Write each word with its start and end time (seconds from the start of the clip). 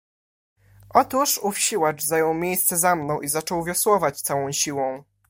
"Otóż 0.89 1.37
ów 1.43 1.59
siłacz 1.59 2.03
zajął 2.03 2.33
miejsce 2.33 2.77
za 2.77 2.95
mną 2.95 3.21
i 3.21 3.27
zaczął 3.27 3.63
wiosłować 3.63 4.21
całą 4.21 4.51
siłą." 4.51 5.03